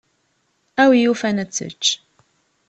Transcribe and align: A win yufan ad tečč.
A 0.81 0.83
win 0.89 1.01
yufan 1.03 1.41
ad 1.43 1.49
tečč. 1.55 1.85